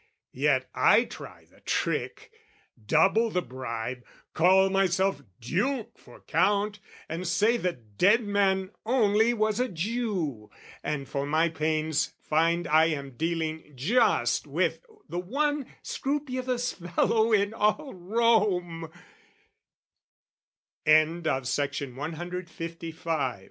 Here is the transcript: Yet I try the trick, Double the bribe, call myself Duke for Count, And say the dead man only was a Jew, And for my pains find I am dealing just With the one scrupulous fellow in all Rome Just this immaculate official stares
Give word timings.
Yet 0.33 0.67
I 0.73 1.03
try 1.03 1.45
the 1.45 1.59
trick, 1.61 2.31
Double 2.87 3.29
the 3.29 3.43
bribe, 3.43 4.03
call 4.33 4.71
myself 4.71 5.21
Duke 5.39 5.95
for 5.99 6.21
Count, 6.21 6.79
And 7.07 7.27
say 7.27 7.55
the 7.55 7.73
dead 7.73 8.23
man 8.23 8.71
only 8.83 9.35
was 9.35 9.59
a 9.59 9.67
Jew, 9.69 10.49
And 10.83 11.07
for 11.07 11.27
my 11.27 11.49
pains 11.49 12.13
find 12.19 12.65
I 12.65 12.85
am 12.85 13.11
dealing 13.11 13.73
just 13.75 14.47
With 14.47 14.83
the 15.07 15.19
one 15.19 15.67
scrupulous 15.83 16.73
fellow 16.73 17.31
in 17.31 17.53
all 17.53 17.93
Rome 17.93 18.89
Just 20.87 21.57
this 21.65 21.79
immaculate 21.81 22.49
official 22.49 22.91
stares 22.93 23.39